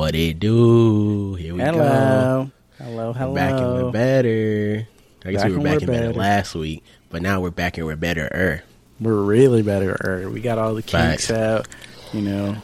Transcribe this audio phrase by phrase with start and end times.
[0.00, 1.34] What it do?
[1.34, 1.74] Here we Hello.
[1.76, 2.50] go.
[2.82, 3.12] Hello, hello.
[3.12, 3.34] Hello.
[3.34, 4.88] Back and we're better.
[5.26, 6.18] I guess Back we were and back we're and better better.
[6.18, 8.24] last week, but now we're back and we're better.
[8.32, 8.62] Er.
[8.98, 9.94] We're really better.
[10.02, 10.30] Er.
[10.30, 11.30] We got all the kinks Facts.
[11.30, 11.68] out.
[12.14, 12.56] You know,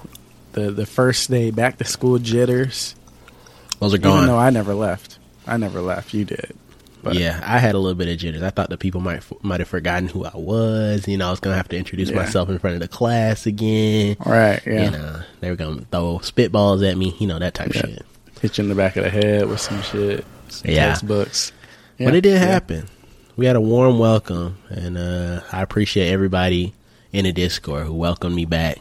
[0.52, 2.94] the the first day back to school jitters.
[3.80, 4.26] Those are Even gone.
[4.28, 5.18] though I never left.
[5.46, 6.14] I never left.
[6.14, 6.56] You did.
[7.06, 8.42] But yeah, I had a little bit of jitters.
[8.42, 11.06] I thought the people might might have forgotten who I was.
[11.08, 12.16] You know, I was gonna have to introduce Yeah.
[12.16, 14.16] myself in front of the class again.
[14.24, 14.60] Right.
[14.66, 14.84] Yeah.
[14.84, 17.14] You know, they were gonna throw spitballs at me.
[17.18, 17.80] You know that type Yeah.
[17.82, 18.06] of shit.
[18.40, 20.24] Hit you in the back of the head with some shit.
[20.48, 20.86] Some Yeah.
[20.88, 21.52] Textbooks.
[21.98, 22.38] but it did Yeah.
[22.38, 22.88] happen.
[23.36, 26.72] We had a warm welcome, and uh, I appreciate everybody
[27.12, 28.78] in the Discord who welcomed me back.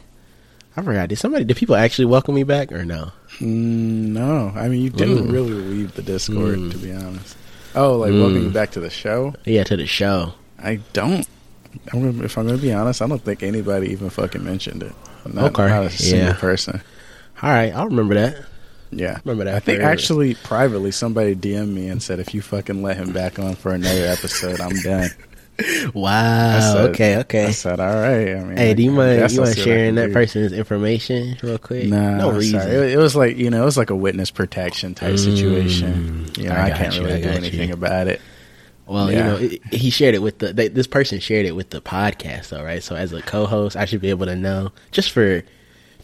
[0.77, 1.07] I forgot.
[1.09, 1.45] Did somebody?
[1.45, 3.11] Did people actually welcome me back or no?
[3.39, 5.31] Mm, no, I mean you didn't Mm.
[5.31, 6.71] really leave the Discord Mm.
[6.71, 7.35] to be honest.
[7.75, 8.21] Oh, like Mm.
[8.21, 9.33] welcome back to the show?
[9.45, 10.33] Yeah, to the show.
[10.61, 11.27] I don't.
[11.91, 14.93] I'm gonna, if I'm gonna be honest, I don't think anybody even fucking mentioned it.
[15.25, 16.33] Not, Okay, not a single yeah.
[16.33, 16.81] person.
[17.41, 18.45] All right, I'll remember that.
[18.91, 19.91] Yeah, Remember that I think forever.
[19.91, 23.73] actually privately somebody DM'd me and said if you fucking let him back on for
[23.73, 25.09] another episode, I'm done.
[25.93, 26.57] Wow.
[26.57, 27.15] I said- okay.
[27.15, 27.51] I Okay.
[27.51, 28.35] said, all right.
[28.35, 31.87] I mean, Hey, do you mind you mind I sharing that person's information real quick?
[31.87, 32.59] Nah, no reason.
[32.61, 36.25] It, it was like you know, it was like a witness protection type situation.
[36.25, 37.73] Mm, You know, I I, can't you, really I do anything you.
[37.73, 38.21] about it.
[38.87, 39.17] Well, Yeah.
[39.17, 41.81] you know, it, he shared it with the they, this person shared it with the
[41.81, 42.83] podcast, though, right?
[42.83, 45.41] So as a co-host, I should be able to know just for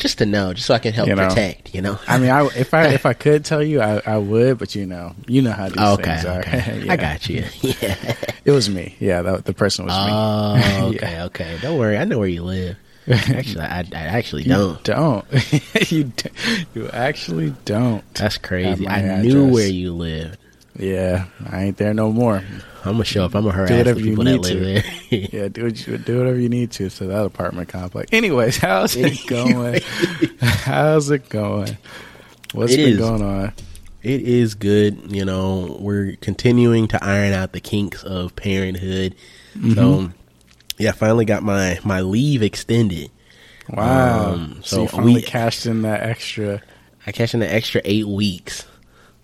[0.01, 1.29] just to know, just so I can help You know.
[1.29, 1.73] protect.
[1.73, 4.57] You know, I mean, I, if I if I could tell you, I, I would,
[4.57, 6.39] but you know, you know how these okay, things are.
[6.39, 6.93] okay, Yeah.
[6.93, 7.45] I got you.
[7.61, 8.15] Yeah.
[8.43, 8.95] It was me.
[8.99, 10.11] Yeah, that, the person was me.
[10.11, 11.25] Oh, okay, Yeah.
[11.25, 11.57] okay.
[11.61, 12.75] Don't worry, I know where you live.
[13.07, 14.77] Actually, I, I actually don't.
[14.87, 15.25] You don't.
[15.91, 16.11] you
[16.75, 18.03] you actually don't.
[18.13, 18.87] That's crazy.
[18.87, 20.37] I knew where you lived.
[20.77, 22.37] Yeah, I ain't there no more.
[22.83, 23.35] I'm gonna show up.
[23.35, 24.59] I'm gonna harass Do the whatever you people that need live to.
[24.59, 25.29] there.
[25.33, 28.09] Yeah, do what you, do whatever you need to to that apartment complex.
[28.13, 29.81] Anyways, how's it going?
[30.39, 31.77] how's it going?
[32.53, 32.97] What's It been is.
[32.99, 33.53] going on?
[34.03, 35.11] It is good.
[35.13, 39.15] You know, we're continuing to iron out the kinks of parenthood.
[39.55, 39.73] Mm-hmm.
[39.73, 40.11] So,
[40.77, 43.11] yeah, I finally got my my leave extended.
[43.69, 44.31] Wow.
[44.33, 46.61] Um, so, so you finally we- cashed in that extra.
[47.05, 48.65] I cashed in an extra eight weeks.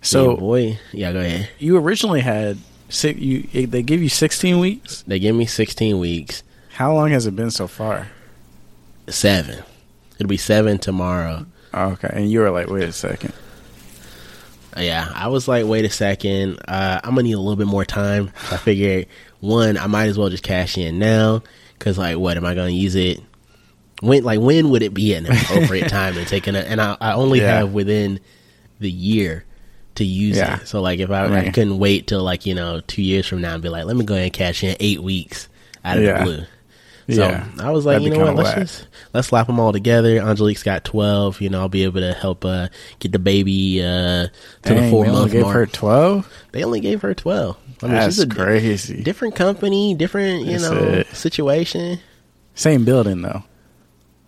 [0.02, 1.48] So Yeah, boy, yeah, go ahead.
[1.58, 3.18] you originally had six.
[3.18, 5.02] You they give you sixteen weeks.
[5.06, 6.42] They give me 16 weeks,
[6.72, 8.08] How long has it been so far?
[9.08, 9.62] seven.
[10.18, 11.46] It'll be seven tomorrow.
[11.74, 13.32] Oh, okay, and you were like, wait a second.
[14.76, 17.84] Yeah, I was like, wait a second, uh, I'm gonna need a little bit more
[17.84, 18.30] time.
[18.48, 19.06] So I figured,
[19.40, 21.42] one, I might as well just cash in now,
[21.78, 23.20] because like, what am I gonna use it?
[24.00, 26.54] When, like, when would it be an appropriate time to take it?
[26.54, 27.58] And I, I only Yeah.
[27.58, 28.20] have within
[28.78, 29.44] the year
[29.98, 30.60] to use Yeah.
[30.60, 30.66] it.
[30.68, 33.54] So like, if I, I couldn't wait till like you know two years from now
[33.54, 35.48] and be like, let me go ahead and cash in eight weeks
[35.84, 36.18] out of Yeah.
[36.18, 36.44] the blue.
[37.10, 37.46] So Yeah.
[37.60, 38.36] I was like, That'd you know what?
[38.36, 38.58] Let's whack.
[38.58, 40.18] just let's slap them all together.
[40.18, 41.40] Angelique's got twelve.
[41.40, 44.26] You know, I'll be able to help uh, get the baby uh,
[44.64, 45.54] to the four month gave mark.
[45.54, 46.30] her twelve.
[46.52, 47.56] they only gave her twelve.
[47.82, 49.02] I mean, That's she's a crazy.
[49.02, 51.06] different company, different you That's know it.
[51.14, 51.98] situation.
[52.54, 53.42] Same building though.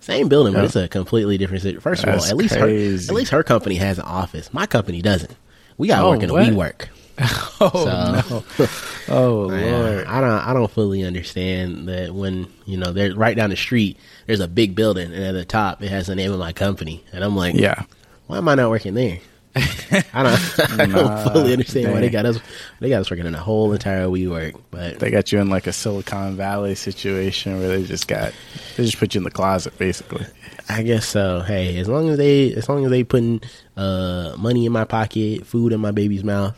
[0.02, 1.80] Same building, but it's a completely different situation.
[1.82, 3.06] First of all, at least crazy.
[3.06, 4.54] her at least her company has an office.
[4.54, 5.36] My company doesn't.
[5.80, 6.90] We got to Oh, work in a we work.
[7.62, 8.66] Oh So- no!
[9.08, 10.06] Oh lord!
[10.06, 13.96] I don't I don't fully understand that when you know they're right down the street
[14.26, 17.02] there's a big building and at the top it has the name of my company
[17.12, 17.84] and I'm like Yeah,
[18.26, 19.18] why am I not working there?
[19.56, 22.38] I don't I don't fully understand why they got us
[22.78, 25.66] they got us working in a whole entire WeWork but they got you in like
[25.66, 28.32] a Silicon Valley situation where they just got
[28.76, 30.24] they just put you in the closet basically.
[30.68, 31.40] I guess so.
[31.40, 33.40] Hey, as long as they as long as they putting
[33.76, 36.56] uh money in my pocket, food in my baby's mouth,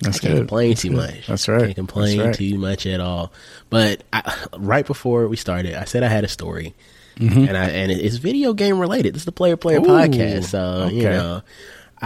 [0.00, 0.38] That's I can't good.
[0.40, 1.28] complain too much.
[1.28, 1.60] That's right.
[1.62, 2.34] Can't complain right.
[2.34, 3.32] too much at all.
[3.70, 6.74] But I, right before we started, I said I had a story,
[7.20, 7.46] Mhm.
[7.48, 9.14] and I and it's video game related.
[9.14, 11.42] This is the Player Player Ooh, podcast, so you know,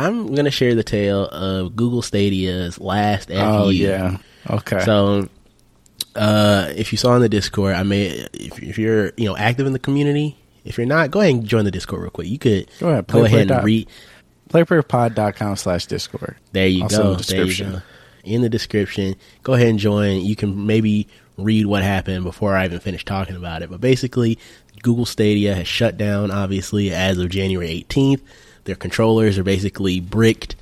[0.04, 3.34] I'm gonna share the tale of Google Stadia's last FU.
[3.36, 4.18] Oh yeah.
[4.48, 4.80] Okay.
[4.84, 5.28] So,
[6.14, 9.66] uh, if you saw in the Discord, I made if, if you're you know active
[9.66, 10.36] in the community.
[10.64, 12.28] If you're not, go ahead and join the Discord real quick.
[12.28, 13.88] You could Go ahead, go play- play ahead dot- and read.
[14.50, 16.36] playerplayerpod.com slash discord.
[16.52, 17.10] There you Also go.
[17.12, 17.72] in the description.
[17.72, 17.80] go.
[18.24, 19.14] In the description.
[19.42, 20.20] Go ahead and join.
[20.24, 21.06] You can maybe
[21.38, 23.70] read what happened before I even finish talking about it.
[23.70, 24.38] But basically,
[24.82, 28.20] Google Stadia has shut down, obviously, as of January 18th.
[28.68, 30.54] Their controllers are basically bricked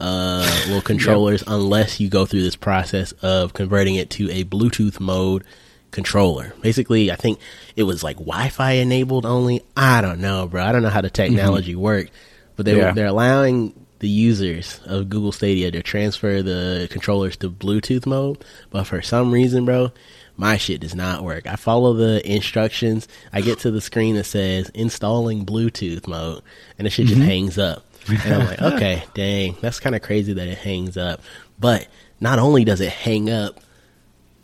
[0.00, 4.98] uh, little controllers unless you go through this process of converting it to a Bluetooth
[4.98, 5.44] mode
[5.90, 6.54] controller.
[6.62, 7.38] Basically, I think
[7.76, 9.62] it was like Wi-Fi enabled only.
[9.76, 10.64] I don't know, bro.
[10.64, 12.12] I don't know how the technology worked,
[12.56, 12.80] but they Mm-hmm.
[12.80, 12.92] Yeah.
[12.92, 18.84] they're allowing the users of Google Stadia to transfer the controllers to Bluetooth mode, but
[18.84, 19.92] for some reason, bro,
[20.36, 21.46] my shit does not work.
[21.46, 23.06] I follow the instructions.
[23.32, 26.42] I get to the screen that says installing Bluetooth mode,
[26.78, 27.14] and the shit Mm-hmm.
[27.14, 27.84] just hangs up.
[28.08, 31.20] And I'm like, okay, dang, that's kind of crazy that it hangs up.
[31.58, 31.86] But
[32.20, 33.60] not only does it hang up,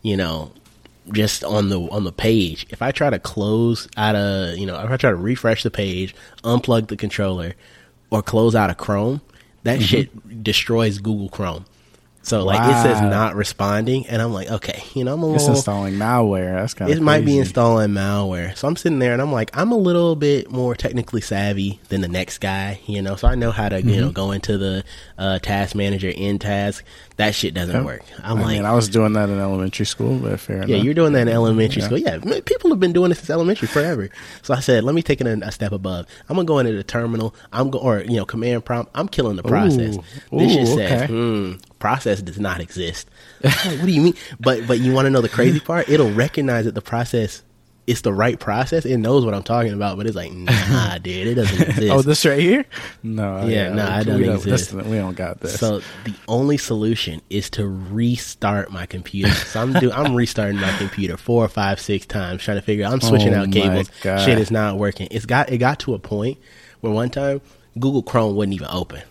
[0.02, 0.52] you know,
[1.12, 2.66] just on the on the page.
[2.70, 5.70] If I try to close out a, you know, if I try to refresh the
[5.70, 6.14] page,
[6.44, 7.54] unplug the controller,
[8.10, 9.20] or close out of Chrome,
[9.64, 9.84] that mm-hmm.
[9.84, 11.64] shit destroys Google Chrome.
[12.22, 12.78] So like wow.
[12.78, 15.94] it says not responding, and I'm like, okay, you know, I'm a it's little installing
[15.94, 16.52] malware.
[16.52, 18.54] That's kind of it might be installing malware.
[18.56, 22.02] So I'm sitting there and I'm like, I'm a little bit more technically savvy than
[22.02, 23.16] the next guy, you know.
[23.16, 23.88] So I know how to mm-hmm.
[23.88, 24.84] you know go into the
[25.16, 26.84] uh, task manager in task.
[27.20, 28.02] That shit doesn't work.
[28.22, 30.70] I'm I like, mean, I was doing that in elementary school, but fair yeah, enough.
[30.70, 31.86] Yeah, you're doing that in elementary yeah.
[31.86, 31.98] school.
[31.98, 34.08] Yeah, people have been doing this since elementary forever.
[34.40, 36.06] So I said, let me take it a, a step above.
[36.30, 37.34] I'm gonna go into the terminal.
[37.52, 38.90] I'm go or you know command prompt.
[38.94, 39.98] I'm killing the process.
[40.32, 40.38] Ooh.
[40.38, 40.88] This okay.
[40.88, 43.06] says, hmm, process does not exist.
[43.42, 44.14] what do you mean?
[44.40, 45.90] But but you want to know the crazy part?
[45.90, 47.42] It'll recognize that the process
[47.90, 48.84] is the right process.
[48.84, 51.90] It knows what I'm talking about, but it's like, nah, dude, it doesn't oh, exist.
[51.90, 52.64] oh, this right here?
[53.02, 54.72] No, yeah, yeah nah, it doesn't don't, exist.
[54.72, 55.58] we don't got this.
[55.58, 59.32] So the only solution is to restart my computer.
[59.32, 62.86] So I'm do I'm restarting my computer four, five, six times, trying to figure.
[62.86, 63.90] out I'm switching oh out cables.
[64.02, 65.08] Shit is not working.
[65.10, 66.38] It's got it got to a point
[66.80, 67.40] where one time
[67.78, 69.02] Google Chrome wouldn't even open.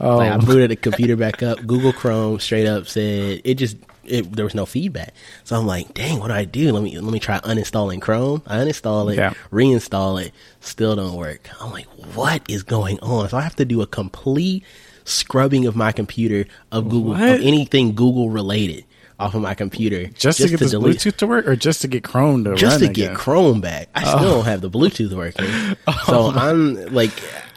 [0.00, 0.16] Oh.
[0.16, 0.38] Like I oh.
[0.38, 1.64] booted the computer back up.
[1.66, 5.14] Google Chrome straight up said it just it, there was no feedback.
[5.44, 6.72] So I'm like, dang, what do I do?
[6.72, 8.42] Let me let me try uninstalling Chrome.
[8.46, 9.34] I uninstall it, yeah.
[9.50, 11.48] reinstall it, still don't work.
[11.60, 13.28] I'm like, what is going on?
[13.28, 14.64] So I have to do a complete
[15.04, 17.22] scrubbing of my computer of Google what?
[17.22, 18.84] of anything Google related
[19.18, 20.96] off of my computer just, just to get to this delete.
[20.96, 23.10] Bluetooth to work, or just to get Chrome to just to again?
[23.10, 23.88] get Chrome back.
[23.94, 24.16] I oh.
[24.16, 25.46] still don't have the Bluetooth working,
[25.86, 26.02] oh.
[26.06, 27.12] so I'm like,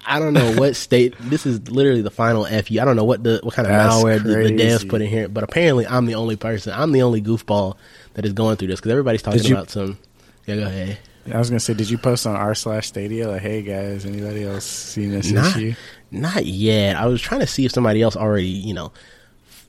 [0.06, 1.16] I don't know what state.
[1.20, 2.80] This is literally the final fu.
[2.80, 5.10] I don't know what the what kind of That's malware the, the, devs put in
[5.10, 6.74] here, but apparently I'm the only person.
[6.74, 7.76] I'm the only goofball
[8.14, 9.98] that is going through this because everybody's talking you, about some.
[10.46, 10.98] Yeah, go ahead.
[11.34, 14.44] I was gonna say, did you post on r slash Stadia like, "Hey guys, anybody
[14.44, 15.74] else seen this not, issue?"
[16.12, 16.96] Not yet.
[16.96, 18.92] I was trying to see if somebody else already, you know,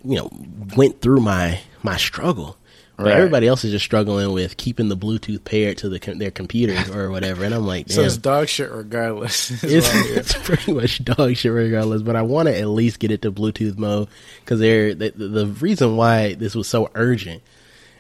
[0.05, 0.31] you know,
[0.77, 2.59] went through my my struggle.
[2.99, 3.15] Right.
[3.15, 7.11] everybody else is just struggling with keeping the Bluetooth paired to the, their computers or
[7.11, 7.45] whatever.
[7.45, 7.95] And I'm like, Damn.
[7.95, 9.51] so it's dog shit regardless.
[9.67, 12.01] It's, it's, pretty much dog shit regardless.
[12.03, 14.09] But I want to at least get it to Bluetooth mode
[14.41, 17.43] because they're the, the, reason why this was so urgent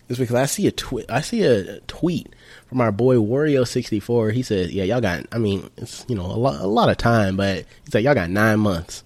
[0.08, 1.10] is because I see a tweet.
[1.10, 2.34] I see a tweet
[2.66, 4.32] from our boy Wario64.
[4.32, 5.26] He says, "Yeah, y'all got.
[5.32, 8.14] I mean, it's you know a lot a lot of time, but he's like y'all
[8.14, 9.02] got nine months."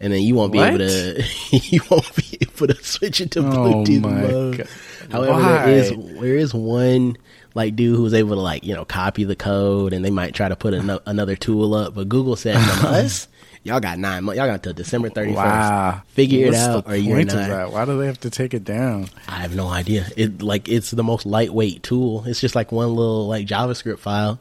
[0.00, 0.68] And then you won't be what?
[0.68, 4.56] able to you won't be able to switch it to oh Bluetooth oh mode.
[4.58, 4.68] God.
[5.10, 5.66] However, Why?
[5.66, 5.90] there is
[6.20, 7.16] there is one
[7.54, 10.48] like dude who's able to like you know copy the code, and they might try
[10.48, 11.94] to put an- another tool up.
[11.94, 13.26] But Google said us,
[13.64, 14.38] y'all got nine months.
[14.38, 15.44] Y'all got till December thirty first.
[15.44, 16.02] Wow.
[16.08, 17.72] Figure What's it out, or you're not.
[17.72, 19.08] Why do they have to take it down?
[19.26, 20.06] I have no idea.
[20.16, 22.24] It like it's the most lightweight tool.
[22.26, 24.38] It's just like one little like JavaScript file,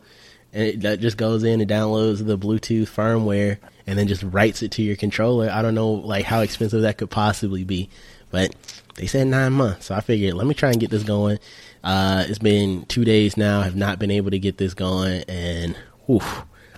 [0.54, 4.64] and it, that just goes in and downloads the Bluetooth firmware, and then just writes
[4.64, 5.50] it to your controller.
[5.50, 7.90] I don't know like how expensive that could possibly be,
[8.32, 8.56] but
[8.96, 9.88] they said nine months.
[9.88, 11.40] So I figured, let me try and get this going.
[11.84, 13.62] Uh, it's been two days now.
[13.62, 16.22] I have not been able to get this going, and whew,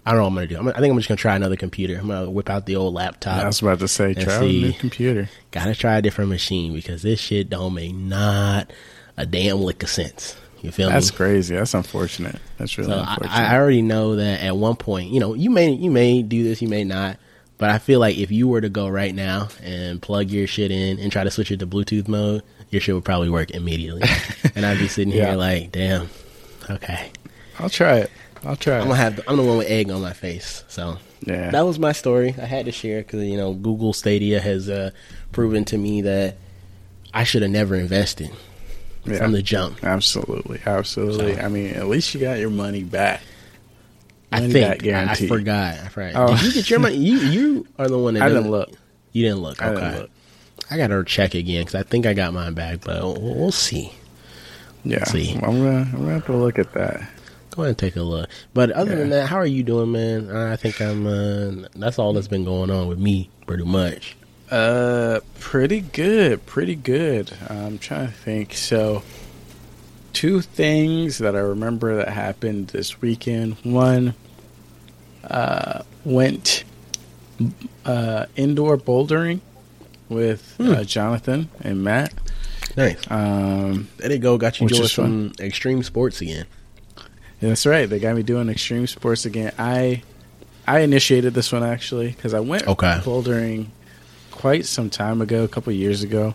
[0.05, 0.57] I don't know what I'm gonna do.
[0.57, 1.97] I'm, i think I'm just gonna try another computer.
[1.97, 3.43] I'm gonna whip out the old laptop.
[3.43, 5.29] I was about to say, try a new computer.
[5.51, 8.71] Gotta try a different machine because this shit don't make not
[9.17, 10.35] a damn lick of sense.
[10.61, 10.93] You feel me?
[10.93, 11.17] That's me?
[11.17, 11.55] crazy.
[11.55, 12.37] That's unfortunate.
[12.57, 13.31] That's really so unfortunate.
[13.31, 16.43] I, I already know that at one point, you know, you may you may do
[16.43, 17.17] this, you may not.
[17.57, 20.71] But I feel like if you were to go right now and plug your shit
[20.71, 24.03] in and try to switch it to Bluetooth mode, your shit would probably work immediately.
[24.55, 25.27] and I'd be sitting yeah.
[25.27, 26.09] here like, damn,
[26.69, 27.11] okay.
[27.59, 28.11] I'll try it.
[28.45, 28.77] I'll try.
[28.77, 28.81] It.
[28.81, 29.19] I'm gonna have.
[29.27, 30.63] I'm the one with egg on my face.
[30.69, 32.33] So yeah, that was my story.
[32.37, 34.91] I had to share because you know Google Stadia has uh,
[35.33, 36.37] proven to me that
[37.13, 38.31] I should have never invested
[39.05, 39.17] yeah.
[39.17, 39.83] from the jump.
[39.83, 41.35] Absolutely, absolutely.
[41.35, 43.21] So, I mean, at least you got your money back.
[44.31, 45.79] I think I forgot.
[45.79, 46.13] I forgot.
[46.15, 46.35] Oh.
[46.35, 46.97] Did you get your money?
[46.97, 48.71] You you are the one that I didn't look.
[49.11, 49.61] You didn't look.
[49.61, 49.69] Okay.
[49.69, 50.11] I, didn't look.
[50.71, 53.51] I got to check again because I think I got mine back, but we'll, we'll
[53.51, 53.91] see.
[54.83, 55.33] Yeah, see.
[55.33, 57.09] I'm gonna I'm gonna have to look at that.
[57.51, 58.29] Go ahead and take a look.
[58.53, 58.97] But other yeah.
[58.97, 60.29] than that, how are you doing, man?
[60.29, 61.07] I think I'm.
[61.07, 64.15] Uh, that's all that's been going on with me, pretty much.
[64.49, 67.31] Uh, pretty good, pretty good.
[67.49, 68.53] I'm trying to think.
[68.53, 69.03] So,
[70.13, 73.57] two things that I remember that happened this weekend.
[73.63, 74.15] One,
[75.23, 76.63] uh, went
[77.85, 79.41] uh, indoor bouldering
[80.07, 80.71] with hmm.
[80.71, 82.13] uh, Jonathan and Matt.
[82.75, 82.99] Nice.
[83.09, 84.37] Um, there you go.
[84.37, 85.45] Got you doing some fun.
[85.45, 86.45] extreme sports again.
[87.39, 87.89] That's right.
[87.89, 89.53] They got me doing extreme sports again.
[89.57, 90.01] I
[90.67, 92.99] I initiated this one actually because I went okay.
[93.03, 93.67] bouldering
[94.39, 96.33] quite some time ago, a couple years ago,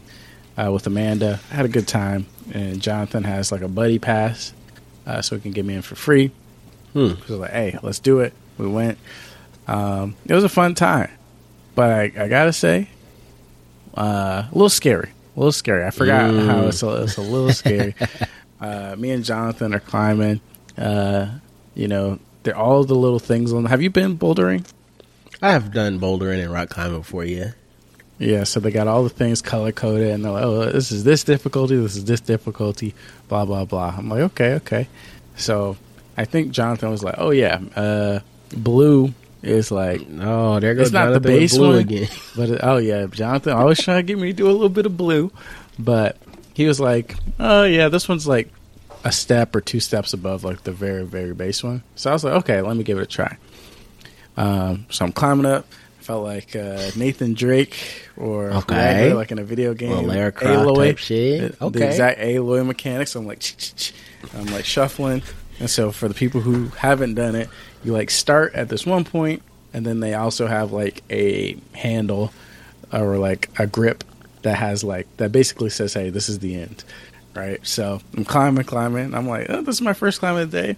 [0.59, 1.41] uh, with Amanda.
[1.51, 4.53] I had a good time, and Jonathan has like a buddy pass,
[5.07, 6.31] uh, so he can get me in for free.
[6.93, 7.13] Hmm.
[7.27, 8.33] So like, hey, let's do it.
[8.59, 8.99] We went.
[9.67, 11.11] Um, it was a fun time.
[11.75, 12.89] but I, I gotta say,
[13.97, 15.11] uh, a little scary.
[15.37, 15.85] A little scary.
[15.85, 16.47] I forgot Mm.
[16.47, 17.95] how it's a, it's a little scary.
[18.61, 20.41] uh, me and Jonathan are climbing.
[20.79, 21.39] Uh,
[21.75, 23.65] you know, they're all the little things on.
[23.65, 24.65] Have you been bouldering?
[25.43, 27.53] I have done bouldering and rock climbing before, yeah.
[28.19, 31.03] Yeah, so they got all the things color coded, and they're like, "Oh, this is
[31.05, 32.95] this difficulty, this is this difficulty,
[33.29, 34.89] blah blah blah." I'm like, "Okay, okay."
[35.37, 35.77] So
[36.17, 38.21] I think Jonathan was like, "Oh yeah, uh,
[38.57, 41.79] blue is like, Oh, there goes It's not the base blue one.
[41.81, 42.09] again.
[42.37, 44.87] but it- oh yeah, Jonathan always trying to get me to do a little bit
[44.87, 45.31] of blue,
[45.79, 46.17] but
[46.55, 48.49] he was like, "Oh yeah, this one's like
[49.03, 52.23] a step or two steps above like the very very base one." So I was
[52.23, 53.37] like, "Okay, let me give it a try."
[54.37, 55.67] Um, so I'm climbing up.
[56.05, 59.15] Felt like uh, Nathan Drake or Okay.
[59.15, 59.89] like in a video game.
[59.89, 61.59] Little Lara Croft type shit.
[61.59, 61.79] The- Okay.
[61.79, 63.15] The exact Aloy mechanics.
[63.15, 63.43] I'm like,
[64.37, 65.23] I'm like shuffling.
[65.61, 67.49] And so for the people who haven't done it,
[67.85, 69.41] you like start at this one point,
[69.73, 72.33] and then they also have like a handle
[72.93, 74.05] or like a grip
[74.43, 76.85] that has like that basically says, "Hey, this is the end."
[77.35, 77.67] Right.
[77.67, 79.15] So I'm climbing, climbing.
[79.15, 80.77] I'm like, oh, this is my first climb of the day.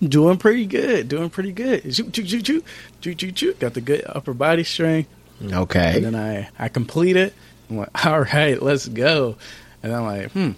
[0.00, 1.08] Doing pretty good.
[1.08, 1.94] Doing pretty good.
[1.94, 2.64] Shoot, shoot, shoot, shoot,
[3.00, 3.58] shoot, shoot, shoot.
[3.58, 5.08] Got the good upper body strength.
[5.42, 5.96] Okay.
[5.96, 7.34] And then I, I complete it.
[7.70, 9.36] I'm like, all right, let's go.
[9.82, 10.50] And I'm like, hmm,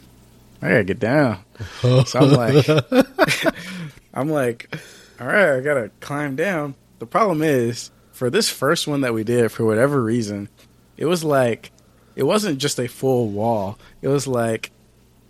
[0.63, 1.39] I gotta get down.
[1.81, 2.67] so I'm like,
[4.15, 4.75] I'm like,
[5.21, 6.75] all right, I gotta climb down.
[6.99, 10.49] The problem is, for this first one that we did, for whatever reason,
[10.97, 11.71] it was like,
[12.17, 13.79] it wasn't just a full wall.
[14.03, 14.73] It was like,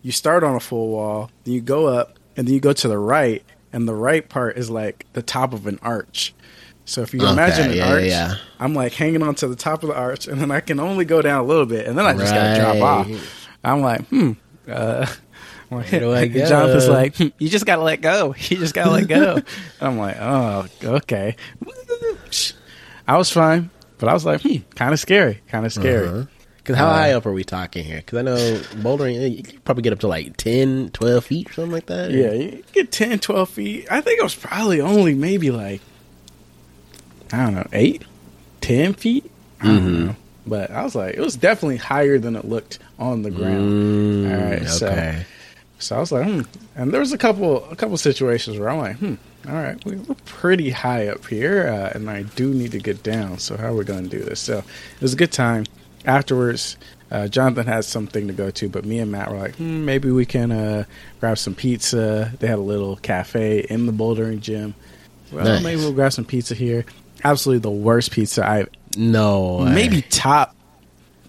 [0.00, 2.88] you start on a full wall, then you go up, and then you go to
[2.88, 6.34] the right, and the right part is like the top of an arch.
[6.84, 8.34] So if you Okay, imagine an yeah, arch, yeah.
[8.58, 11.04] I'm like hanging on to the top of the arch, and then I can only
[11.04, 13.48] go down a little bit, and then I just gotta drop off.
[13.62, 14.32] I'm like, hmm.
[14.66, 15.06] Uh,
[15.70, 16.46] I'm like, do I go?
[16.46, 18.34] Jonathan's like, hmm, you just gotta let go.
[18.48, 19.40] You just gotta let go.
[19.82, 21.37] I'm like, oh, okay.
[23.06, 26.26] I was fine, but I was like, hmm, kind of scary, kind of scary.
[26.68, 26.90] Because Uh-huh.
[26.90, 27.96] how Uh, high up are we talking here?
[28.04, 28.37] Because I know
[28.82, 31.87] bouldering, eh, you could probably get up to like 10, 12 feet or something like
[31.87, 32.10] that.
[32.10, 33.87] Yeah, you get 10, 12 feet.
[33.90, 35.80] I think it was probably only maybe like,
[37.32, 38.02] I don't know, 8,
[38.60, 39.30] 10 feet?
[39.62, 40.06] I don't Mhm.
[40.08, 40.16] know.
[40.46, 44.26] But I was like, it was definitely higher than it looked on the ground.
[44.26, 45.25] Mm, All right, so- okay.
[45.78, 46.40] So I was like, hmm.
[46.76, 49.14] And there was a couple, a couple situations where I'm like, hmm,
[49.48, 53.02] all right, we- we're pretty high up here, uh, and I do need to get
[53.02, 53.38] down.
[53.38, 54.38] So how are we going to do this?
[54.40, 55.64] So it was a good time.
[56.05, 56.76] Afterwards,
[57.11, 60.11] uh, Jonathan had something to go to, but me and Matt were like, hmm, maybe
[60.11, 60.85] we can uh,
[61.21, 62.33] grab some pizza.
[62.38, 64.75] They had a little cafe in the bouldering gym.
[65.33, 65.62] Well, Nice.
[65.62, 66.85] maybe we'll grab some pizza here.
[67.25, 69.57] Absolutely the worst pizza I've No.
[69.64, 69.73] way.
[69.75, 70.55] maybe top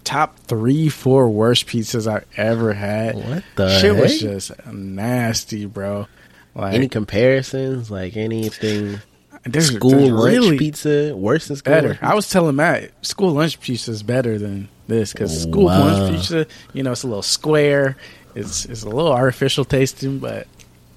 [0.04, 3.16] top three, four worst pizzas I've ever had.
[3.16, 6.06] What the shit was just nasty, bro.
[6.54, 7.90] Like Any comparisons?
[7.90, 9.00] Like anything?
[9.44, 11.88] There's, school there's lunch really pizza worse than school better.
[11.88, 15.80] lunch I was telling Matt, school lunch pizza is better than this because school Wow.
[15.86, 17.96] lunch pizza, you know, it's a little square.
[18.34, 20.46] It's it's a little artificial tasting, but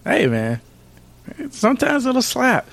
[0.04, 0.62] hey, man,
[1.52, 2.68] sometimes it'll slap.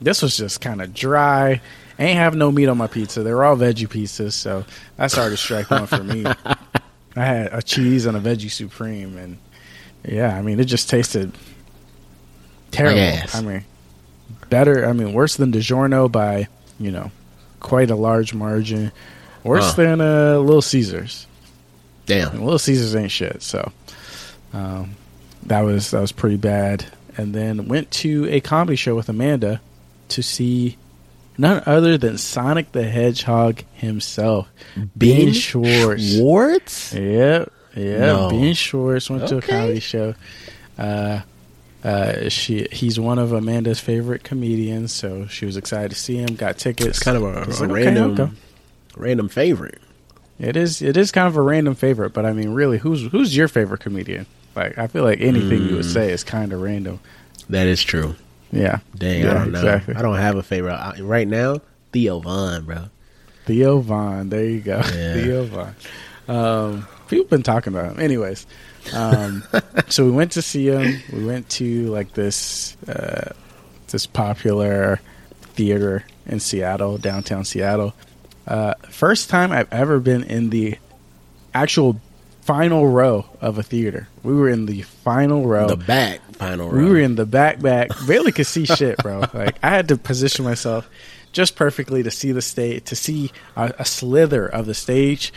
[0.00, 1.60] This was just kind of dry.
[1.98, 3.22] Ain't have no meat on my pizza.
[3.22, 4.64] They were all veggie pizzas, so
[4.96, 6.24] that's already strike one for me.
[6.26, 9.36] I had a cheese and a veggie supreme, and
[10.02, 11.32] yeah, I mean, it just tasted
[12.70, 12.98] terrible.
[13.34, 13.64] I mean,
[14.48, 14.86] better.
[14.86, 17.10] I mean, worse than DiGiorno by you know
[17.60, 18.92] quite a large margin.
[19.44, 19.82] Worse Huh.
[19.82, 21.26] than uh, Little Caesars.
[22.06, 22.30] Damn.
[22.32, 23.42] And Little Caesars ain't shit.
[23.42, 23.72] So
[24.52, 24.96] um,
[25.46, 26.84] that was that was pretty bad.
[27.16, 29.60] And then went to a comedy show with Amanda
[30.08, 30.76] to see
[31.38, 34.48] none other than Sonic the Hedgehog himself,
[34.96, 36.16] Ben Schwartz.
[36.16, 36.92] Schwartz?
[36.94, 37.98] Yep, yep.
[38.00, 38.30] No.
[38.30, 40.14] Ben Schwartz went to a comedy show.
[40.78, 41.20] Uh,
[41.84, 46.34] uh, she he's one of Amanda's favorite comedians, so she was excited to see him.
[46.34, 46.88] Got tickets.
[46.88, 48.32] It's kind of a, a like, random, okay.
[48.96, 49.80] random favorite.
[50.38, 50.80] It is.
[50.82, 53.80] It is kind of a random favorite, but I mean, really, who's who's your favorite
[53.80, 54.26] comedian?
[54.56, 55.92] Like, I feel like anything you would Mm.
[55.92, 56.98] say is kind of random.
[57.50, 58.14] That is true.
[58.52, 58.80] Yeah.
[58.96, 59.58] Dang, Yeah, I don't know.
[59.60, 59.94] exactly.
[59.94, 61.60] I don't have a favorite I- right now.
[61.92, 62.84] Theo Von, bro.
[63.46, 64.28] Theo Von.
[64.28, 64.78] There you go.
[64.94, 65.14] Yeah.
[65.14, 65.74] Theo Von.
[66.28, 68.00] Um, people have been talking about him.
[68.00, 68.46] Anyways,
[68.94, 69.42] um,
[69.88, 71.02] so we went to see him.
[71.12, 73.32] We went to like this uh,
[73.88, 75.00] this popular
[75.42, 77.94] theater in Seattle, downtown Seattle.
[78.46, 80.78] Uh, first time I've ever been in the
[81.52, 82.00] actual
[82.42, 84.08] final row of a theater.
[84.22, 85.68] We were in the final row.
[85.68, 86.82] The back final row.
[86.82, 89.20] We were in the back back, barely could see shit, bro.
[89.34, 90.88] Like I had to position myself
[91.32, 95.32] just perfectly to see the stage, to see a, a slither of the stage.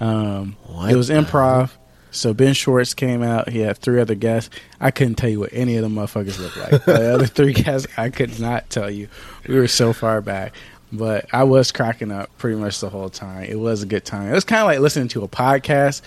[0.00, 0.56] Um,
[0.88, 1.70] it was improv.
[2.10, 3.48] So Ben Schwartz came out.
[3.50, 4.48] He had three other guests.
[4.80, 6.84] I couldn't tell you what any of the motherfuckers looked like.
[6.84, 9.08] the other three guys, I could not tell you.
[9.46, 10.54] We were so far back.
[10.90, 13.44] but I was cracking up pretty much the whole time.
[13.44, 14.30] It was a good time.
[14.30, 16.00] It was kind of like listening to a podcast,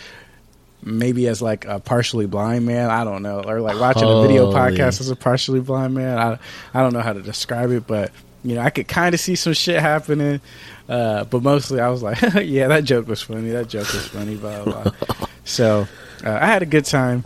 [0.82, 2.90] maybe as like a partially blind man.
[2.90, 6.18] I don't know, or like watching a video podcast as a partially blind man.
[6.18, 6.40] I
[6.74, 8.12] I don't know how to describe it, but
[8.44, 10.42] you know, I could kind of see some shit happening.
[10.90, 13.50] Uh, but mostly, I was like, yeah, that joke was funny.
[13.52, 14.36] That joke was funny.
[14.36, 14.84] Blah blah.
[14.84, 15.28] blah.
[15.46, 15.88] so
[16.26, 17.24] uh, I had a good time.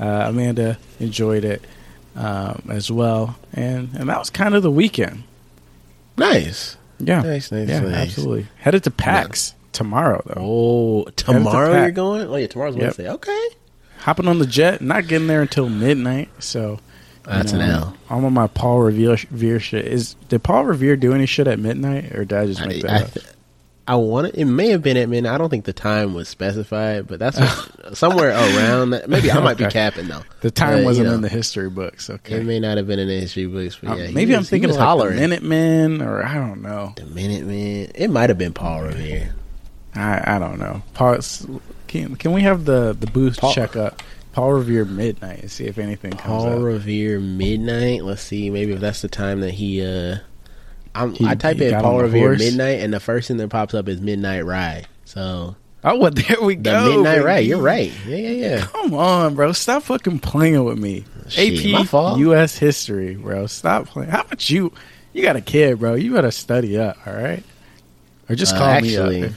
[0.00, 1.62] Uh, Amanda enjoyed it
[2.16, 5.22] um, as well, and and that was kind of the weekend.
[6.16, 6.76] Nice.
[7.00, 8.08] Yeah, Nice, nice, yeah, nice.
[8.08, 8.46] absolutely.
[8.56, 10.34] Headed to PAX tomorrow though.
[10.36, 11.82] Oh, tomorrow pack.
[11.82, 12.26] you're going?
[12.28, 12.82] Oh yeah, tomorrow's Yep.
[12.82, 13.08] Wednesday.
[13.08, 13.48] Okay.
[13.98, 16.28] Hopping on the jet, not getting there until midnight.
[16.40, 16.80] So
[17.28, 17.94] you That's an L.
[18.10, 19.86] I'm on my Paul Revere, Revere shit.
[19.86, 22.88] Is did Paul Revere do any shit at midnight, or did I just make I,
[22.88, 23.10] that I, up?
[23.86, 24.34] I want it.
[24.34, 25.32] It may have been at midnight.
[25.34, 29.08] I don't think the time was specified, but that's what, somewhere around that.
[29.08, 30.24] Maybe I might be capping though.
[30.42, 32.10] The time But, wasn't know, in the history books.
[32.10, 34.36] Okay, It may not have been in the history books, but Uh, yeah, he maybe
[34.36, 35.16] I'm thinking was of like hollering.
[35.16, 36.92] the Minutemen, or I don't know.
[36.96, 37.90] The Minute Man.
[37.94, 39.32] It might have been Paul Revere.
[39.94, 40.82] I I don't know.
[40.92, 41.18] Paul,
[41.86, 45.64] can can we have the the booth Paul- check up Paul Revere midnight and see
[45.66, 46.62] if anything comes Paul up?
[46.62, 48.04] Revere midnight.
[48.04, 48.50] Let's see.
[48.50, 49.84] Maybe if that's the time that he.
[49.84, 50.16] uh
[50.94, 52.38] I'm, He- I type in got Paul Revere horse?
[52.40, 54.86] midnight, and the first thing that pops up is Midnight Ride.
[55.04, 55.54] So
[55.84, 56.88] Oh, well, there we the go.
[56.96, 57.24] Midnight baby.
[57.24, 57.46] Ride.
[57.46, 57.92] You're right.
[58.06, 58.66] Yeah, yeah, yeah.
[58.66, 59.52] Come on, bro.
[59.52, 61.04] Stop fucking playing with me.
[61.28, 62.18] Shit, my AP fault.
[62.18, 62.56] U.S.
[62.58, 63.46] history, bro.
[63.46, 64.10] Stop playing.
[64.10, 64.72] How about you?
[65.12, 65.94] You got a kid, bro.
[65.94, 67.44] You better study up, all right?
[68.28, 69.32] Or just Uh, call actually- me up.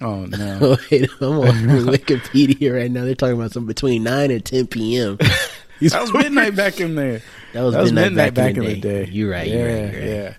[0.00, 0.76] Oh no.
[0.90, 1.46] Wait, I'm on
[1.86, 3.04] Wikipedia right now.
[3.04, 5.16] They're talking about something between nine and ten p.m.
[5.80, 7.22] that was midnight back in there.
[7.52, 9.08] That was, That was midnight, midnight back, in the day.
[9.10, 9.46] You're right.
[9.46, 9.92] Yeah, you're right.
[9.94, 10.08] You're right.
[10.10, 10.34] yeah.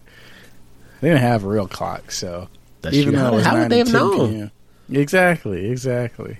[1.01, 2.49] They didn't have a real clock, so
[2.81, 3.19] That's even true.
[3.19, 4.29] though How, it was how would they have known?
[4.31, 4.51] PM.
[4.91, 6.37] Exactly, exactly.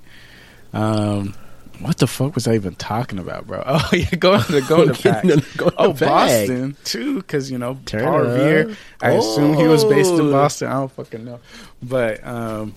[0.74, 1.34] Um,
[1.80, 3.62] what the fuck was I even talking about, bro?
[3.66, 5.94] Oh yeah, going to going to Oh.
[5.94, 8.76] Boston too, because you know Turn Paul Revere.
[9.02, 10.32] I assume he was based in Oh.
[10.32, 10.70] Boston.
[10.70, 11.40] I don't fucking know,
[11.84, 12.74] but um,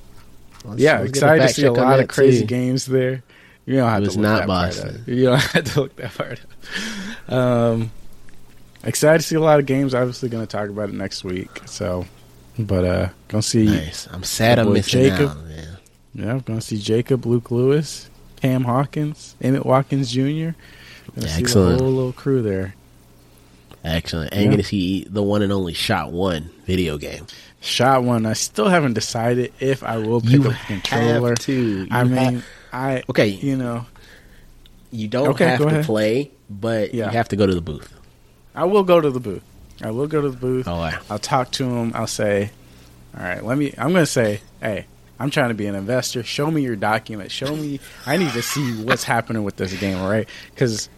[0.64, 2.46] Let's- yeah, let's excited to see a lot of crazy too.
[2.46, 3.22] games there.
[3.66, 4.88] You don't have It was to look not that part Boston.
[5.02, 5.06] up.
[5.08, 6.40] You don't have to look that part
[7.28, 7.32] up.
[7.32, 7.90] Um,
[8.84, 9.94] excited to see a lot of games.
[9.94, 11.48] Obviously, going to talk about it next week.
[11.66, 12.06] So,
[12.58, 13.66] but uh, gonna see.
[13.66, 14.08] Nice.
[14.10, 15.30] I'm sad I'm missing Jacob.
[15.30, 15.76] out, man.
[16.14, 20.20] Yeah, I'm gonna see Jacob, Luke Lewis, Cam Hawkins, Emmett Watkins Jr.
[21.14, 21.78] Gonna see Excellent.
[21.78, 22.74] the whole little crew there.
[23.84, 24.32] Excellent.
[24.32, 24.46] And Yeah.
[24.48, 27.26] going to see the one and only Shot One video game.
[27.60, 28.24] Shot one.
[28.24, 31.34] I still haven't decided if I will pick You up the controller.
[31.36, 31.86] to.
[31.90, 33.84] I mean, have- I okay, you know,
[34.90, 35.84] you don't Okay, have to ahead.
[35.84, 37.06] play, but Yeah.
[37.06, 37.92] you have to go to the booth.
[38.54, 39.42] I will go to the booth.
[39.82, 40.66] I will go to the booth.
[40.68, 40.98] Oh, wow.
[41.10, 41.92] I'll talk to him.
[41.94, 42.50] I'll say,
[43.16, 43.74] all right, let me.
[43.76, 44.86] I'm gonna say, hey,
[45.18, 46.22] I'm trying to be an investor.
[46.22, 47.30] Show me your document.
[47.30, 47.78] Show me.
[48.06, 50.26] I need to see what's happening with this game, right?
[50.54, 50.88] Because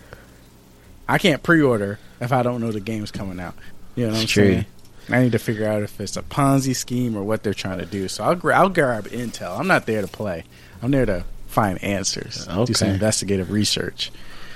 [1.08, 3.54] I can't pre-order if I don't know the game's coming out.
[3.96, 4.52] You know what I'm true.
[4.52, 4.66] saying?
[5.08, 7.86] I need to figure out if it's a Ponzi scheme or what they're trying to
[7.86, 8.08] do.
[8.08, 9.58] So I'll gra- I'll grab intel.
[9.58, 10.44] I'm not there to play.
[10.82, 12.46] I'm there to find answers.
[12.66, 14.10] Do some investigative research.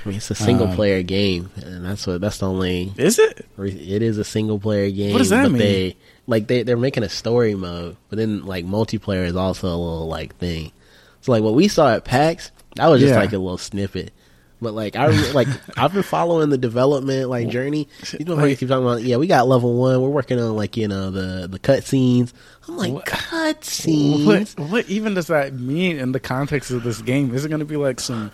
[0.04, 2.92] I mean, it's a single Um, player game, and that's what that's the only.
[2.96, 3.44] Is it?
[3.58, 5.12] It is a single player game.
[5.12, 5.58] What does that but mean?
[5.58, 5.96] They
[6.28, 10.06] like they they're making a story mode, but then like multiplayer is also a little
[10.06, 10.70] like thing.
[11.22, 13.18] So like what we saw at PAX, that was just Yeah.
[13.20, 14.12] like a little snippet.
[14.60, 17.88] But like I like I've been following the development like journey.
[18.00, 20.00] These motherfuckers Like- keep talking about yeah we got level one.
[20.00, 22.32] We're working on like you know the the cut scenes.
[22.66, 24.56] I'm like What- cut scenes.
[24.56, 27.34] What what even does that mean in the context of this game?
[27.34, 28.30] Is it going to be like some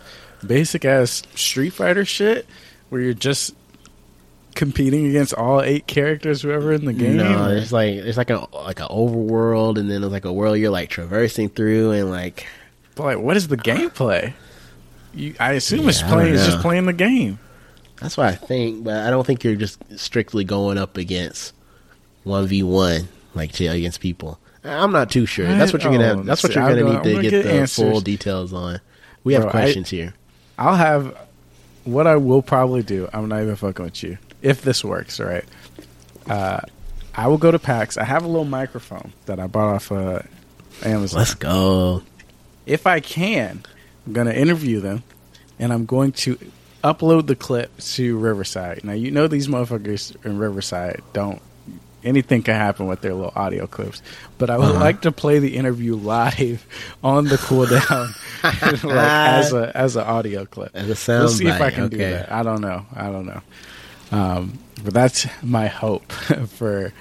[0.47, 2.45] basic ass Street Fighter shit
[2.89, 3.53] where you're just
[4.55, 7.17] competing against all eight characters, whoever in the game?
[7.17, 10.57] No, it's like it's like a like an overworld, and then it's like a world
[10.57, 12.47] you're like traversing through, and like
[12.95, 14.33] But like, what is the gameplay?
[15.13, 16.33] You, I assume it's Yeah, I don't playing.
[16.35, 17.39] It's just playing the game.
[17.97, 21.53] That's what I think, but I don't think you're just strictly going up against
[22.23, 24.39] one v one like to against people.
[24.63, 25.45] I'm not too sure.
[25.45, 26.25] That's what you're gonna Oh, have.
[26.25, 27.89] That's what you're gonna gonna- need to get, get the answers.
[27.89, 28.79] full details on.
[29.23, 30.13] We have Bro, I- questions here.
[30.57, 31.15] I'll have
[31.85, 33.09] what I will probably do.
[33.13, 34.17] I'm not even fucking with you.
[34.41, 35.45] If this works, all right.
[36.29, 36.59] Uh,
[37.15, 37.97] I will go to PAX.
[37.97, 40.19] I have a little microphone that I bought off uh,
[40.83, 41.19] Amazon.
[41.19, 42.01] Let's go.
[42.65, 43.72] if I can, I'm
[44.11, 45.03] going to interview them
[45.59, 46.37] and I'm going to
[46.83, 48.83] upload the clip to Riverside.
[48.83, 51.41] Now, you know these motherfuckers in Riverside don't.
[52.03, 54.01] Anything can happen with their little audio clips,
[54.37, 54.79] but I would Uh-huh.
[54.81, 56.65] like to play the interview live
[57.03, 58.13] on the cooldown,
[58.83, 60.71] like as a as an audio clip.
[60.73, 62.29] As a sound We'll see if I bite, can do that.
[62.29, 62.85] I don't know.
[62.93, 63.41] I don't know.
[64.11, 66.11] Um, but that's my hope
[66.57, 66.91] for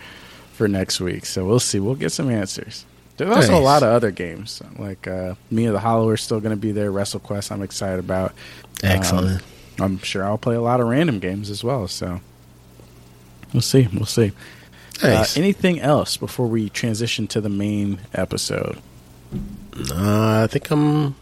[0.53, 1.27] for next week.
[1.27, 1.81] So we'll see.
[1.81, 2.85] We'll get some answers.
[3.17, 6.55] There's also a lot of other games like uh, Mina the Hollower are still going
[6.57, 6.91] to be there.
[6.91, 8.35] WrestleQuest, I'm excited about.
[8.83, 9.43] Excellent.
[9.79, 11.89] Um, I'm sure I'll play a lot of random games as well.
[11.89, 12.21] So
[13.53, 13.89] we'll see.
[13.93, 14.33] We'll see.
[15.03, 15.37] Nice.
[15.37, 18.79] Uh, anything else before we transition to the main episode?
[19.91, 21.15] Uh, I think I'm.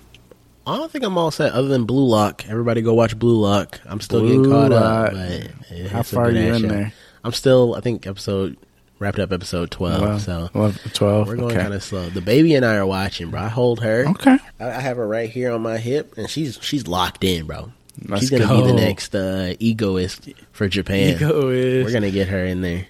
[0.67, 1.53] I don't think I'm all set.
[1.53, 3.81] Other than Blue Lock, everybody go watch Blue Lock.
[3.87, 5.13] I'm still Blue getting caught Lock.
[5.13, 5.13] up.
[5.13, 6.93] But How far are you in there?
[7.25, 7.75] I'm still.
[7.75, 8.57] I think episode
[9.01, 10.01] wrapped up episode twelve.
[10.03, 11.27] Well, so 11, 12.
[11.27, 11.61] we're going okay.
[11.63, 12.09] kind of slow.
[12.09, 13.41] The baby and I are watching, bro.
[13.41, 14.07] I hold her.
[14.11, 14.39] Okay.
[14.61, 17.73] I, I have her right here on my hip, and she's she's locked in, bro.
[18.07, 18.61] Let's she's gonna go.
[18.63, 21.17] be the next uh, egoist for Japan.
[21.17, 21.85] Ego is.
[21.85, 22.87] We're gonna get her in there.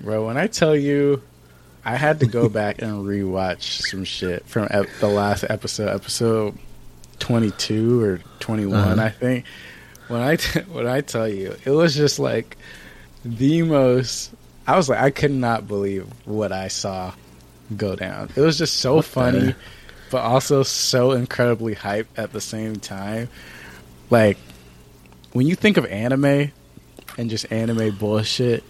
[0.00, 1.22] Bro, when I tell you,
[1.84, 6.56] I had to go back and rewatch some shit from ep- the last episode, episode
[7.18, 9.02] twenty-two or 21 Uh-huh.
[9.02, 9.44] I think.
[10.08, 12.56] When I t- when I tell you, it was just like
[13.24, 14.32] the most.
[14.66, 17.12] I was like, I could not believe what I saw
[17.76, 18.30] go down.
[18.36, 19.54] It was just so What the- funny,
[20.10, 23.28] but also so incredibly hype at the same time.
[24.10, 24.38] Like
[25.32, 26.52] when you think of anime
[27.18, 28.62] and just anime bullshit,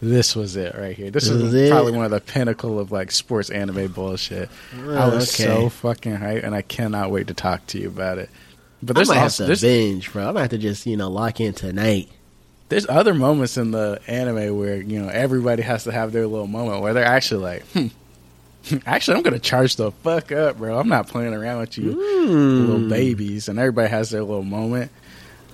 [0.00, 1.10] this was it right here.
[1.10, 4.50] This is is probably one of the pinnacle of like sports anime bullshit.
[4.74, 5.44] I was okay.
[5.44, 8.28] so fucking hyped, and I cannot wait to talk to you about it.
[8.82, 10.22] But I there's might have also to binge, bro.
[10.22, 12.08] I'm gonna have to just you know lock in tonight.
[12.72, 16.46] There's other moments in the anime where you know everybody has to have their little
[16.46, 20.78] moment where they're actually like, hmm, actually I'm gonna charge the fuck up, bro.
[20.78, 22.60] I'm not playing around with you Hmm.
[22.66, 24.90] little babies, and everybody has their little moment.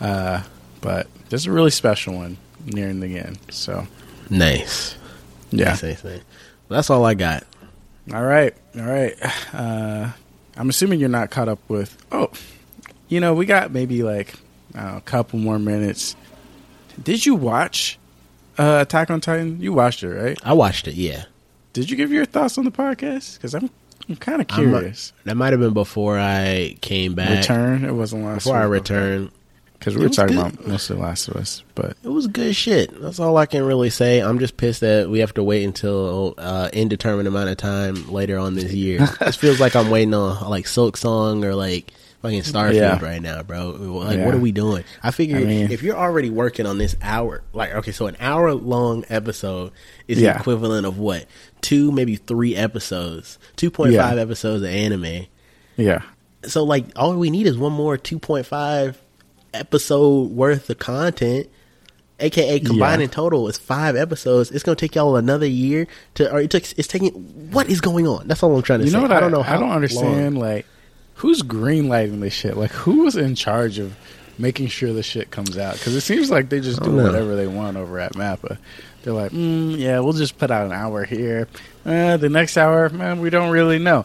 [0.00, 0.42] Uh,
[0.80, 3.38] but this is a really special one nearing the end.
[3.50, 3.86] So
[4.30, 4.94] Nice.
[5.50, 6.20] yeah, Nice, nice, nice.
[6.68, 7.44] That's all I got.
[8.14, 9.14] All right, all right.
[9.52, 10.12] Uh,
[10.56, 11.96] I'm assuming you're not caught up with.
[12.12, 12.30] Oh,
[13.08, 14.34] you know, we got maybe like
[14.74, 16.14] know, a couple more minutes.
[17.02, 17.98] Did you watch
[18.58, 19.60] uh, Attack on Titan?
[19.60, 20.38] You watched it, right?
[20.42, 20.94] I watched it.
[20.94, 21.24] Yeah,
[21.72, 23.36] Did you give your thoughts on the podcast?
[23.36, 23.70] Because I'm,
[24.08, 25.12] I'm kind of curious.
[25.24, 27.38] that might have been before I came back.
[27.38, 27.84] Return?
[27.84, 28.44] It wasn't last.
[28.44, 29.30] Before I returned,
[29.78, 30.54] because we were talking good.
[30.54, 33.00] about most of Last of Us, but it was good shit.
[33.00, 34.20] That's all I can really say.
[34.20, 38.38] I'm just pissed that we have to wait until uh, indeterminate amount of time later
[38.38, 39.06] on this year.
[39.20, 43.04] this feels like I'm waiting on like Silksong or like fucking Starfield Yeah.
[43.04, 43.70] right now, bro.
[43.70, 44.26] Like, Yeah.
[44.26, 44.84] what are we doing?
[45.02, 48.16] I figure I mean- if you're already working on this hour, like, okay, so an
[48.20, 49.70] hour long episode
[50.08, 50.32] is Yeah.
[50.34, 51.26] the equivalent of what?
[51.60, 54.22] Two, maybe three episodes, 2.5 Yeah.
[54.22, 55.26] episodes of anime.
[55.76, 56.00] yeah,
[56.44, 58.96] So, like, all we need is one more 2.5
[59.54, 61.48] episode worth of content.
[62.20, 63.04] AKA combined Yeah.
[63.04, 64.50] in total is five episodes.
[64.50, 67.10] It's gonna take y'all another year to, or it took, it's taking.
[67.52, 68.26] What is going on?
[68.26, 68.96] That's all I'm trying to you say.
[68.96, 69.12] know what?
[69.12, 69.42] I don't know.
[69.42, 69.70] I don't long.
[69.72, 70.36] understand.
[70.38, 70.66] Like,
[71.18, 72.56] who's greenlighting this shit?
[72.56, 73.94] Like, who was in charge of
[74.38, 75.74] making sure the shit comes out?
[75.74, 77.04] Because it seems like they just do know.
[77.04, 78.58] whatever they want over at Mappa.
[79.02, 81.46] They're like, mm, yeah, we'll just put out an hour here.
[81.86, 84.04] Uh, the next hour, man, we don't really know.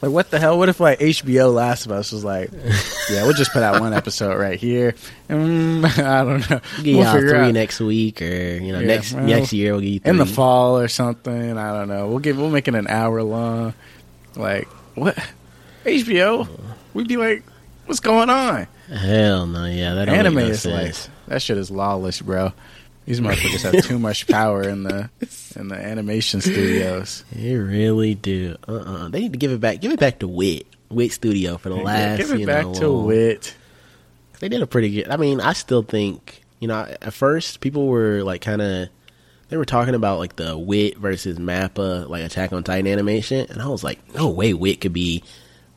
[0.00, 0.58] Like, what the hell?
[0.58, 2.50] What if like HBO Last of Us was like,
[3.10, 4.94] yeah, we'll just put out one episode right here.
[5.28, 6.60] Mm, I don't know.
[6.82, 9.72] Give We'll y'all three out- next week, or you know, Yeah, next well, next year
[9.72, 10.10] we'll give you three.
[10.10, 11.56] in the fall or something.
[11.56, 12.08] I don't know.
[12.08, 13.74] We'll give we'll make it an hour long.
[14.34, 15.16] Like what?
[15.84, 16.48] HBO?
[16.94, 17.44] We'd be like,
[17.86, 18.66] what's going on?
[18.88, 21.08] Hell no, yeah, that don't Anime make no is sense.
[21.08, 22.52] like that shit is lawless, bro.
[23.04, 25.10] These motherfuckers have too much power in the
[25.56, 27.24] in the animation studios.
[27.32, 28.56] They really do.
[28.68, 29.80] Uh, uh they need to give it back.
[29.80, 32.18] Give it back to Wit, Wit Studio for the last.
[32.18, 33.56] Give it you back know, to wit.
[34.40, 35.08] They did a pretty good.
[35.08, 36.80] I mean, I still think you know.
[37.00, 38.88] At first, people were like kind of
[39.48, 43.60] they were talking about like the Wit versus Mappa, like Attack on Titan animation, and
[43.60, 45.24] I was like, no way, Wit could be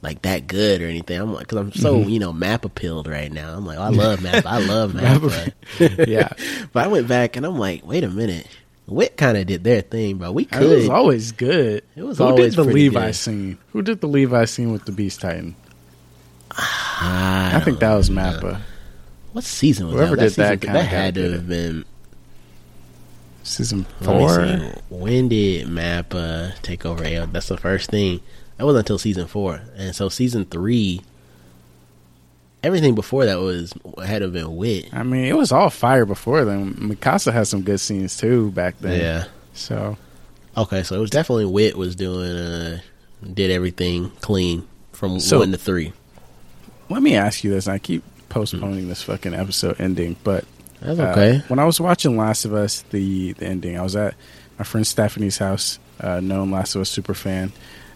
[0.05, 1.19] like that good or anything.
[1.19, 2.09] I'm like, because I'm so Mm-hmm.
[2.09, 3.53] you know Mappa pilled right now.
[3.55, 4.45] I'm like, I love Mappa.
[4.45, 6.07] I love Mappa.
[6.07, 6.29] Yeah.
[6.71, 8.47] but I went back and I'm like, wait a minute.
[8.87, 10.77] Wit kind of did their thing, but We It could.
[10.77, 11.83] was always good.
[11.95, 13.15] It was Who always did the Levi good.
[13.15, 13.57] scene?
[13.73, 15.55] Who did the Levi scene with the Beast Titan?
[16.51, 18.09] I, I think that was.
[18.09, 18.61] Mappa.
[19.33, 20.21] What season was Whoever that?
[20.21, 21.83] did that season- that had to have been
[23.45, 24.45] Season four.
[24.89, 27.27] When did Mappa take over AO?
[27.27, 28.19] That's the first thing.
[28.57, 31.01] That wasn't until season four, and so season three.
[32.63, 34.89] Everything before that was had to have been Wit.
[34.91, 36.73] I mean, it was all fire before then.
[36.73, 38.99] Mikasa had some good scenes too back then.
[38.99, 39.23] Yeah.
[39.53, 39.97] So
[40.57, 42.79] Okay, so it was definitely Wit was doing uh
[43.31, 45.93] did everything clean from So- one to three.
[46.89, 47.67] let me ask you this.
[47.67, 50.45] I keep postponing this fucking episode ending, but
[50.81, 51.41] That's uh, okay.
[51.47, 54.15] when I was watching Last of Us, the the ending, I was at
[54.59, 57.51] my friend Stephanie's house, uh, known Last of Us super fan,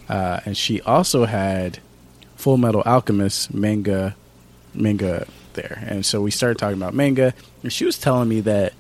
[0.08, 1.80] uh, and she also had
[2.38, 4.16] Fullmetal Alchemist manga
[4.74, 8.74] manga there, and so we started talking about manga, and she was telling me that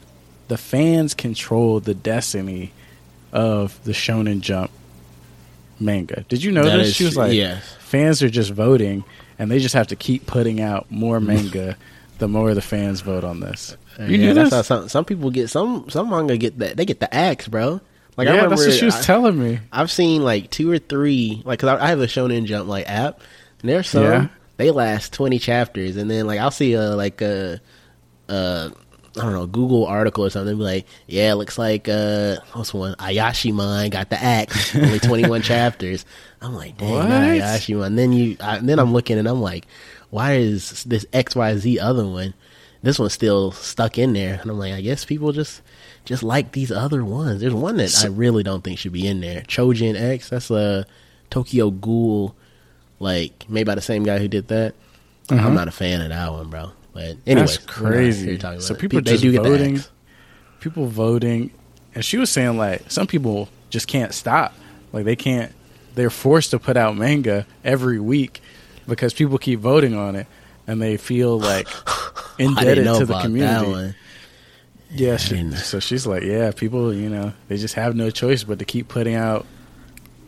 [0.47, 2.71] the fans control the destiny
[3.31, 4.71] of the Shonen Jump
[5.79, 6.25] manga.
[6.29, 6.87] Did you know That this?
[6.89, 7.63] is She was like, Yes.
[7.79, 9.03] fans are just voting,
[9.37, 11.77] and they just have to keep putting out more manga.
[12.19, 13.75] The more the fans vote on this.
[13.99, 14.55] You yeah, that's this?
[14.55, 17.81] how some some people get some some manga get that they get the axe, bro.
[18.17, 19.59] Like yeah, I remember, that's what she was I, telling me.
[19.71, 22.89] I've seen like two or three, like because I, I have a Shonen Jump like
[22.89, 23.21] app,
[23.61, 24.27] and there's some Yeah.
[24.57, 27.61] they last twenty chapters, and then like I'll see a like a,
[28.27, 28.69] uh
[29.15, 33.91] don't know Google article or something be like, yeah, looks like uh what's one Ayashimon
[33.91, 36.05] got the axe, only twenty one chapters.
[36.41, 37.39] I'm like, dang?
[37.39, 37.95] Ayashimon.
[37.95, 39.65] Then you, I, and then I'm looking and I'm like,
[40.09, 42.33] why is this X Y Z other one?
[42.81, 45.61] This one's still stuck in there, and I'm like, I guess people just
[46.05, 47.41] just like these other ones.
[47.41, 49.41] There's one that I really don't think should be in there.
[49.41, 50.29] Chojin X.
[50.29, 50.85] That's a
[51.29, 52.35] Tokyo Ghoul,
[52.99, 54.73] like made by the same guy who did that.
[55.29, 55.47] Uh-huh.
[55.47, 56.71] I'm not a fan of that one, bro.
[56.93, 58.37] But anyway, That's crazy.
[58.37, 59.81] Talking So people they just do voting.
[60.59, 61.51] People voting,
[61.93, 64.53] and she was saying like some people just can't stop.
[64.91, 65.51] Like they can't.
[65.95, 68.41] They're forced to put out manga every week
[68.89, 70.27] because people keep voting on it,
[70.67, 71.67] and they feel like
[72.39, 73.95] indebted to the community.
[74.91, 78.57] Yeah, she, so she's like, yeah, people, you know, they just have no choice but
[78.59, 79.45] to keep putting out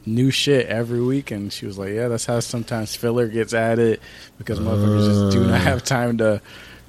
[0.05, 1.31] new shit every week.
[1.31, 3.99] And she was like, yeah, that's how sometimes filler gets added
[4.37, 5.47] because motherfuckers just do Uh.
[5.47, 6.41] not have time to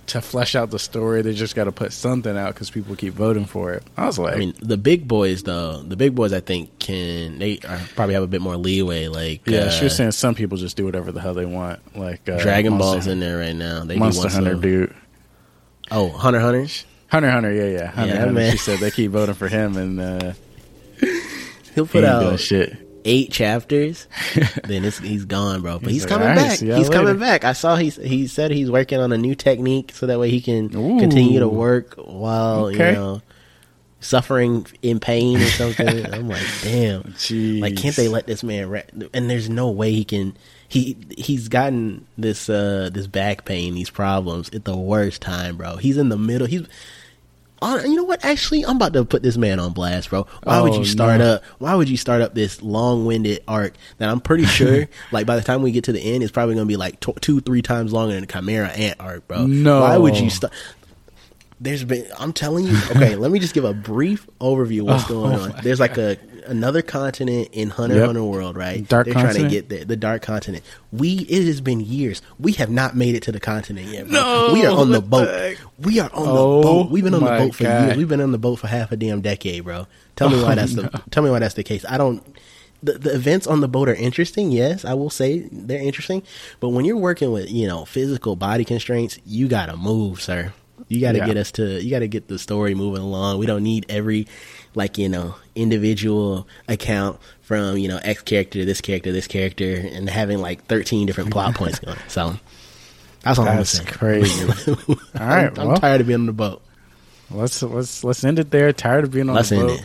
[0.09, 1.23] to flesh out the story.
[1.23, 3.85] They just got to put something out because people keep voting for it.
[3.97, 5.83] I was like, I mean, the big boys though.
[5.83, 9.09] The big boys, I think, can they are, probably have a bit more leeway.
[9.09, 11.81] Like, yeah, uh, she was saying some people just do whatever the hell they want.
[11.97, 13.85] Like uh, Dragon Monster, Ball's in there right now.
[13.85, 14.95] They Monster Hunter dude.
[15.91, 16.67] Oh, Hunter Hunter.
[17.09, 18.33] Hunter Hunter, yeah, yeah, Hunter Yeah, Hunter.
[18.35, 18.53] man.
[18.53, 20.33] She said they keep voting for him, and uh,
[21.75, 22.77] He'll he put doing out shit.
[23.05, 24.07] Eight chapters,
[24.65, 25.79] then it's, he's gone, bro.
[25.79, 26.59] But he's, He's coming "All right, back.
[26.59, 27.45] He's coming later." back.
[27.45, 30.41] I saw he he said he's working on a new technique so that way he
[30.41, 32.91] can continue to work while Okay.
[32.91, 33.23] you know
[34.01, 35.88] suffering in pain or something.
[36.12, 37.03] I'm like, damn.
[37.15, 37.61] Jeez.
[37.61, 38.69] Like, can't they let this man?
[38.69, 38.81] Ra-
[39.15, 40.37] and there's no way he can.
[40.69, 45.77] He he's gotten this uh this back pain, these problems at the worst time, bro.
[45.77, 46.47] He's in the middle.
[46.47, 46.67] He's.
[47.62, 48.25] You know what?
[48.25, 50.27] Actually, I'm about to put this man on blast, bro.
[50.42, 51.35] Why would Oh, you start no.
[51.35, 51.44] up?
[51.59, 55.42] Why would you start up this long-winded arc that I'm pretty sure, like by the
[55.42, 57.62] time we get to the end, it's probably going to be like t- two, three
[57.62, 59.46] times longer than the Chimera Ant arc, bro.
[59.46, 59.81] No.
[59.83, 60.53] Why would you start?
[61.62, 62.07] There's been.
[62.18, 62.77] I'm telling you.
[62.90, 65.55] Okay, let me just give a brief overview of what's Oh, going oh on.
[65.62, 68.07] There's like a another continent in Hunter Yep.
[68.07, 68.87] Hunter World, right?
[68.88, 69.85] Dark They're trying to get there.
[69.85, 70.64] The dark continent.
[70.90, 71.18] We.
[71.20, 72.20] It has been years.
[72.40, 74.09] We have not made it to the continent yet.
[74.09, 74.12] Bro.
[74.14, 75.57] No, we are on the the boat.
[75.79, 76.90] we are on Oh, the boat.
[76.90, 77.85] We've been on the boat for God.
[77.87, 77.96] years.
[77.96, 79.87] We've been on the boat for half a damn decade, bro.
[80.16, 80.83] Tell me oh, why Oh, that's no.
[80.83, 81.03] the.
[81.11, 81.85] Tell me why that's the case.
[81.88, 82.25] I don't.
[82.83, 84.51] The, the events on the boat are interesting.
[84.51, 86.25] Yes, I will say they're interesting.
[86.59, 90.53] But when you're working with you know physical body constraints, you gotta move, sir.
[90.88, 91.27] You gotta Yeah.
[91.27, 91.83] get us to.
[91.83, 93.38] You gotta get the story moving along.
[93.38, 94.27] We don't need every
[94.75, 99.75] like you know individual account from you know X character to this character, this character,
[99.75, 101.97] and having like 13 different plot points going.
[102.09, 102.37] So
[103.23, 103.99] that's all That's I'm saying.
[103.99, 104.45] crazy.
[104.79, 105.77] All right, I'm, I'm well.
[105.77, 106.62] tired of being on the boat.
[107.31, 108.73] Let's let's let's end it there.
[108.73, 109.79] Tired of being on Let's the end boat.
[109.81, 109.85] it.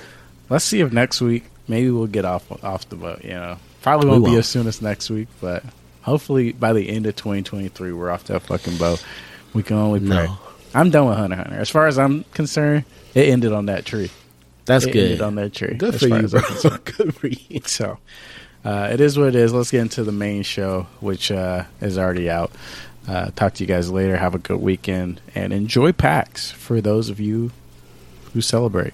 [0.50, 3.24] Let's see if next week maybe we'll get off off the boat.
[3.24, 4.40] You know, probably won't be won't.
[4.40, 5.64] as soon as next week, but
[6.02, 9.04] hopefully by the end of 2023 we're off that fucking boat.
[9.54, 10.26] We can only pray.
[10.26, 10.38] No.
[10.78, 11.56] I'm done with Hunter Hunter.
[11.56, 12.86] As far as I'm concerned,
[13.16, 14.12] it ended on that tree.
[14.66, 15.04] That's it good.
[15.04, 15.74] ended on that tree.
[15.74, 16.42] Good for you, bro.
[16.86, 17.62] Good for you.
[17.66, 17.98] So
[18.63, 19.54] uh, it is what it is.
[19.54, 22.52] Let's get into the main show, which uh, is already out.
[23.08, 24.18] Uh, talk to you guys later.
[24.18, 27.52] Have a good weekend and enjoy PAX for those of you
[28.34, 28.86] who celebrate.